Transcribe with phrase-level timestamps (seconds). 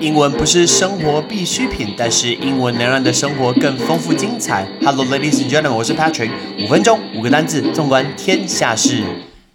[0.00, 4.64] 英文不是生活必需品，但是英文能让你的生活更丰富精彩。
[4.80, 6.30] Hello, ladies and gentlemen，我是 Patrick。
[6.60, 9.02] 五分钟，五个单字，纵观天下事。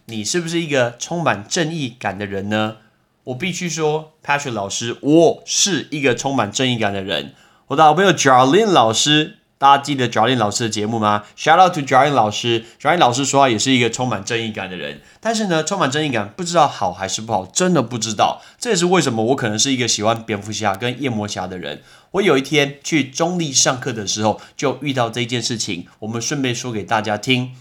[0.08, 2.76] 你是不是一个充满正义感的人呢？
[3.24, 7.34] 我必须说，Patrick 老师，我是一个充满正义感的人。
[7.68, 9.38] 我的好朋友 Jarlin 老师。
[9.64, 15.00] 大家记得 Jolin 老师的节目吗？Shout out to Jolin 老师，Jolin 老师说话也是一个充满正义感的人。
[15.22, 18.42] 但是呢，充满正义感不知道好还是不好，真的不知道。
[18.60, 21.82] 这也是为什么我可能是一个喜欢蝙蝠侠跟夜魔侠的人。
[22.12, 25.88] 我有一天去中立上课的时候，就遇到这件事情。
[26.00, 27.54] 我们顺便说给大家听。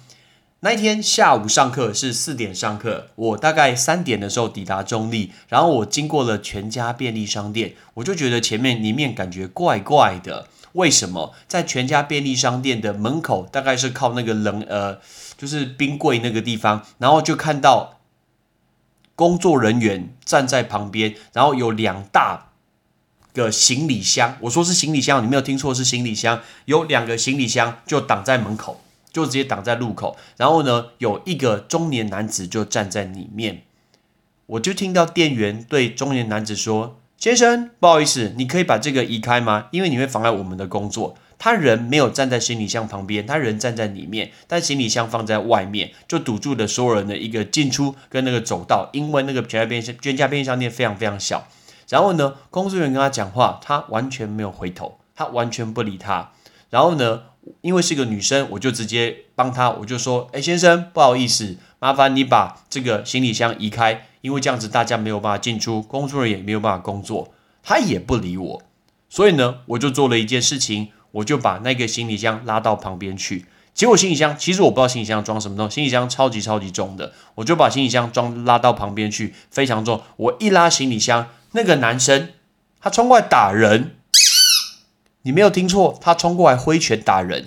[0.64, 10.46] 那一天下午上课是四点上课，我大概三点的时候抵达中立，然后我经过了全家便利商店，我就觉得前面里面感觉怪怪的。
[10.74, 15.00] 为什么在全家便利商店的门口，大概是靠那个冷呃，
[15.36, 17.98] 就是冰柜那个地方，然后就看到
[19.16, 22.52] 工作人员站在旁边，然后有两大
[23.34, 28.80] 个行李箱，我说是行李箱，你没有听错，是行李箱，有两个行李箱就挡在门口，
[29.12, 33.62] 就直接挡在路口，然后呢，有一个中年男子就站在里面，
[34.46, 36.98] 我就听到店员对中年男子说。
[37.18, 39.68] 先生，不好意思，你可以把这个移开吗？
[39.70, 41.16] 因为你会妨碍我们的工作。
[41.38, 48.90] 他人没有站在行李箱旁边，他人站在里面，但行李箱放在外面，就堵住了所有人的一个进出跟那个走道。
[48.92, 51.46] 因为那个全家便全家便利商店非常非常小。
[51.88, 56.32] 然后呢，工作人员跟他讲话，他完全没有回头，他完全不理他。
[56.72, 57.24] 然后呢，
[57.60, 68.62] 因为是个女生，我就直接帮她，我就说：“哎，先生，不好意思，麻烦你把这个行李箱移开。”因为这样子大家没有办法进出，工作人员也没有办法工作，他也不理我，
[69.10, 73.44] 所以呢，我就做了一件事情，我就把那个行李箱拉到旁边去。
[73.74, 80.00] 结果行李箱其实我不知道行李箱装什么东西，行李箱超级超级重的，我就把行李箱装拉到旁边去，非常重。
[80.16, 82.28] 我一拉行李箱，那个男生
[82.80, 83.96] 他冲过来打人，
[85.22, 87.44] 你没有听错，他冲过来挥拳打人，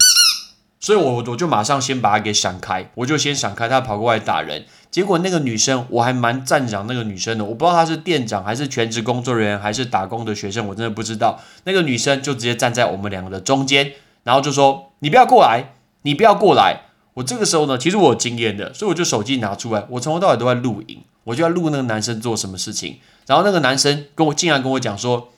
[0.79, 4.65] 所以我我就马上先把他给闪开，我就先闪开，他跑过来打人。
[4.89, 7.43] 结果那个女生，我还蛮赞赏那个女生的。
[7.43, 11.37] 我不知道她是店长还是全职工作人员还是打工的学生，我真的不知道。
[11.65, 13.91] 那个女生就直接站在我们两个的中间，
[14.23, 16.83] 然后就说：“你不要过来，你不要过来。”
[17.15, 22.99] 我这个时候呢，其实我有经验的，所以我就手机拿出来，我从头到尾都在录影，我就要录那个男生做什么事情。
[23.27, 25.29] 然后那个男生跟我竟然跟我讲说：“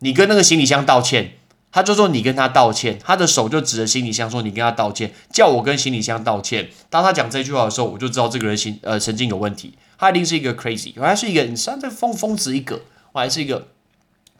[0.00, 1.32] 你跟那个行李箱道歉。”
[1.72, 6.68] 他就说你跟他道歉，他的手就指着行李箱说你跟他道歉，叫我跟行李箱道歉。
[6.88, 12.82] 当他讲这句话的时候，我就知道这个人心呃神经有问题，他一定是一个 crazy，我还是一个你像这疯疯子一个，
[13.12, 13.68] 我还是一个。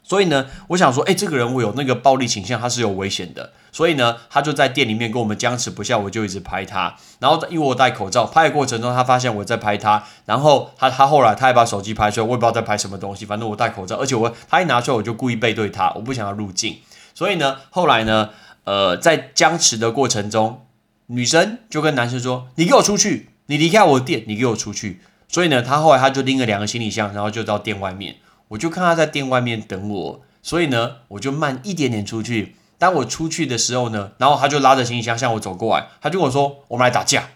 [0.03, 3.53] 所以呢，我想说，哎，这个人我有那个暴力倾向，他是有危险的。
[3.71, 6.97] 所以呢，他就在店里面跟我们僵持不下，我就一直拍他。
[7.19, 16.77] 然后因为我戴口罩，拍的过程中他发现我在拍他，然后他他后来他还把手机拍出来，我也不知道在拍什么东西，反正我戴口罩，而且我他一拿出来我就故意背对他，我不想要入镜。
[17.21, 18.31] 所以呢，后来呢，
[18.63, 20.65] 呃，在僵持的过程中，
[21.05, 28.15] 女生就跟男生说：“你给我出去，你离开我店，你给我出去。”所以呢，他后来他就拎了两个行李箱，然后就到店外面。
[28.47, 32.55] 我就看他在店外面等我，所以呢，我就慢一点点出去。
[32.79, 37.29] 当我出去的时候呢，然后他就拉着行李箱向我走过来，他就跟我说：“我们来打架。”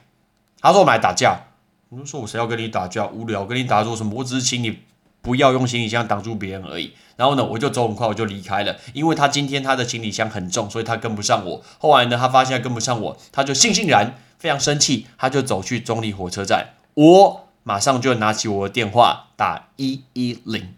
[0.59, 1.41] 他说：“我们来打架。”
[1.89, 3.05] 我就说：“我谁要跟你打架？
[3.05, 4.15] 无聊，跟你打做什么？
[4.15, 4.79] 我只是请你。”
[5.25, 6.93] 不要用行李箱挡住别人而已。
[7.17, 8.75] 然后呢，我就走很快，我就离开了。
[8.93, 11.63] 因为他今天他的行李箱很重，所以他跟不上我。
[11.79, 16.73] 后来呢，他发现跟不上我，他就悻悻然，非常生气，他就走去中立火车站。
[16.93, 20.75] 我马上就拿起我的电话打一一零，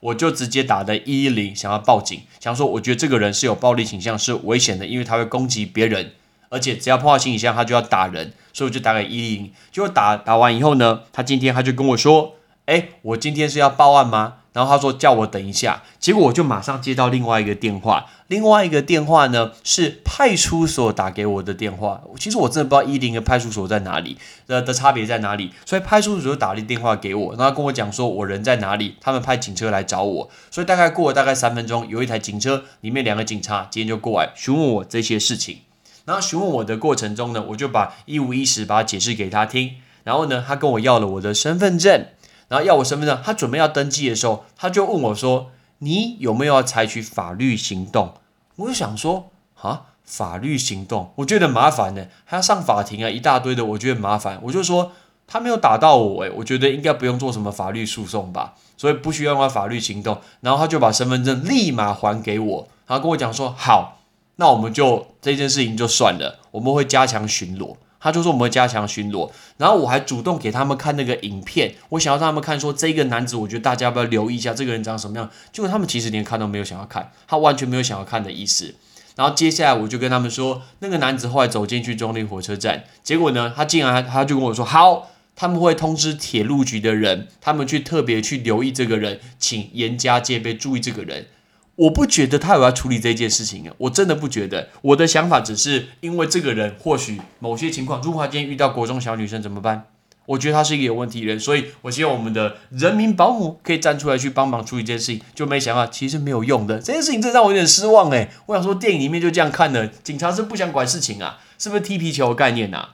[0.00, 6.12] 我就直接打的一一零，想要报警，想说我觉得这个人是有暴力倾向，是危险的，因为他会攻击别人，
[6.48, 9.52] 而且只要碰到行李箱，他就要打人，所以我就打给一一零。
[9.70, 12.36] 结果打打完以后呢，他今天他就跟我说。
[12.66, 14.34] 哎，我今天是要报案吗？
[14.54, 22.00] 然后他说叫我等一下，结果我就马上接到另外一个电话，另外一个电话呢是派出所打给我的电话。
[22.18, 24.16] 其实我真的不知道一零跟派出所在哪里
[24.46, 30.30] 的的差别在哪里，所以派出所就打了电话给我，然后跟我讲说我人在哪里，他们派警车来找我。
[30.52, 35.58] 所以大概过了大概三分钟，有一台警车里面两个警察今天就过来询问我这些事情。
[36.04, 39.72] 然后询问我的过程中呢，我就把一五一十把它解释给他听。
[40.04, 42.06] 然后呢，他跟我要了我的身份证。
[42.48, 48.14] 然后要我身份证，他准备要登记的时候，他就问我说：“你有没有要采取法律行动？”
[48.56, 49.30] 我就想说
[49.60, 54.92] ：“啊，法律行动，我觉得麻烦呢，还要上法庭啊，一大堆的，我觉得麻烦。”我就说
[55.26, 64.00] ：“他没有打到我，诶，我觉得应该不用做什么法律诉讼吧，所以不需要用法律行动。”然后他就把身份证立马还给我，然后跟我讲说：“好，
[64.36, 75.30] 那我们就这件事情就算了，我们会加强巡逻。”他就说我们会加强巡逻，然后我还主动给他们看那个影片，我想要让他们看说这个男子，我觉得大家要不要留意一下这个人长什么样？
[75.50, 78.74] 结果他们其实连看都没有想要看，他完全没有想要看的意思。
[79.16, 85.10] 然后接下来我就跟他们说，那个男子后来走进去中立火车站，结果呢，他竟然他就跟我说好。
[85.36, 91.26] 他们会通知铁路局的人，他们去特别去留意这个人，请严加戒备，注意这个人。
[91.76, 94.68] 我不觉得他有要处理这件事情，我真的不觉得。
[94.82, 99.86] 我的想法只是因为这个人或许某些情况，如果他今天遇到国中小女生怎么办？
[100.26, 105.20] 我觉得他是一个有问题的人，所以我希望我们的人民保姆可以站出来去帮忙处理这件事情。
[105.34, 112.88] 就没想到其实没有用的，这件事情真让我有点失望诶，我想说电影里面就这样看的，警察是不想管事情啊，是不是踢皮球的概念呐？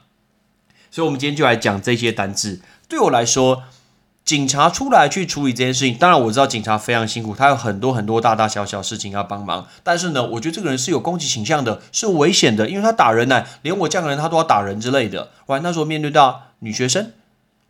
[0.90, 2.60] 所以，我们今天就来讲这些单字。
[2.88, 3.62] 对我来说，
[4.30, 9.66] 警察出来去处理这件事情，当然我知道警察非常辛苦，他有很多很多大大小小事情要帮忙。
[9.82, 15.30] 但是呢，我觉得这个人是有攻击倾向的，是危险的，因为他打人呢，连我这样的人他都要打人之类的。
[15.46, 17.10] 完，那时候面对到女学生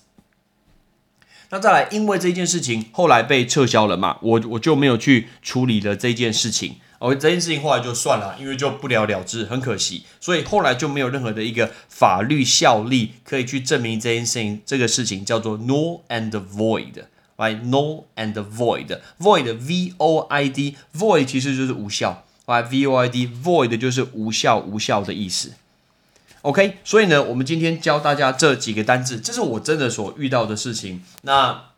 [1.51, 6.77] 那再来，因为这件事情后来被撤销了嘛，我我就没有去处理了这件事情。
[6.99, 10.05] 哦，这件事情后来就算了，因为就不了了之，很可惜。
[10.19, 14.63] 所以后来就没有任何的一个法律效力可以去证明这件事情。
[14.65, 25.53] 这个事情叫做 null and void，right？null and void，void，v o i d，void 其实就是无效来，v o i d，void 就是无效、无效的意思。
[26.47, 31.03] OK，所以呢，我们今天教大家这几个单字，这是我真的所遇到的事情。
[31.23, 31.71] 那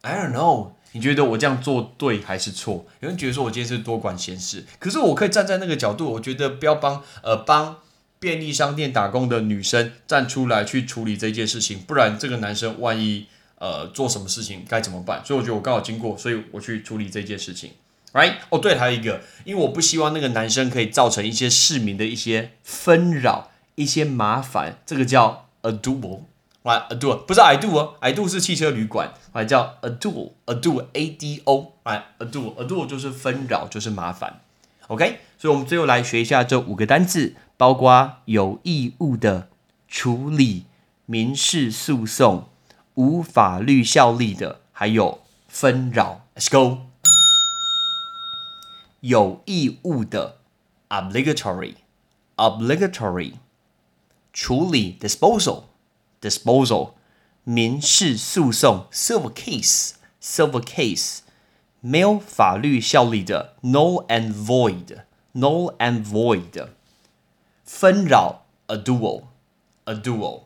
[0.00, 2.84] I don't know，你觉得我这样做对还是错？
[2.98, 7.76] 有人觉得说我今天是多管闲事，可是我可以站在那个角度，我觉得不要帮呃帮
[8.18, 13.28] 便利商店打工的女生站出来去处理这件事情，不然这个男生万一
[13.60, 15.24] 呃做什么事情该怎么办？
[15.24, 17.70] 所以我觉得我刚好经过，所以我去处理这件事情。
[18.12, 18.32] Right？
[18.48, 23.52] 哦，对，还有一个，因为我不希望那个男生可以造成一些市民的一些纷扰。
[23.78, 26.24] 一些麻烦，这个叫 a d o e
[26.64, 30.68] 来 a d o 不是 I do 哦，I do 是汽车旅馆，来叫 a d o a d
[30.68, 34.40] o a d o，来 a d o a d o 就是纷扰，就是麻烦
[34.88, 39.46] ，OK，所以我们最后来学一下这五个单字，包括有义务的
[39.86, 40.64] 处理
[41.06, 42.48] 民事诉讼、
[42.94, 46.22] 无法律效力的，还有纷扰。
[46.34, 46.78] Let's go，
[49.00, 50.38] 有义务的
[50.88, 53.34] obligatory，obligatory。
[54.40, 55.64] 处理 disposal
[56.20, 56.92] disposal
[57.42, 61.22] 民事诉讼 civil case civil case
[61.80, 65.02] 没有法律效力的 null and void
[65.34, 66.68] null and void
[67.64, 69.24] 纷扰 a duel
[69.86, 70.44] a duel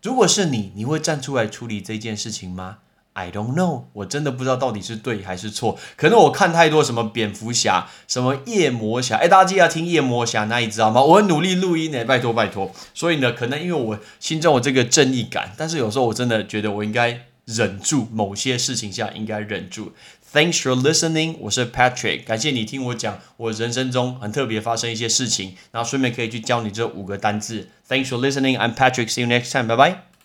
[0.00, 2.78] 如果是你，你会站出来处理这件事情吗
[3.16, 5.78] ？I don't know，我真的不知道到底是对还是错。
[5.96, 11.00] 可能我看太多什么蝙蝠侠、什么夜魔侠，哎，大家记得要听夜魔侠那一知道吗？
[11.00, 12.70] 我很努力录音呢，拜托拜托。
[12.92, 19.92] 所以呢，可能因为我心中有这个正义感，但是有时候我真的觉得我应该忍住某些事情下应该忍住。
[20.34, 27.68] Thanks for listening，我是 Patrick，感谢你听我讲我人生中很特别发生一些事情，然后顺便可以去教你这五个单字。
[27.88, 30.15] Thanks for listening，I'm Patrick，see you next time，拜拜。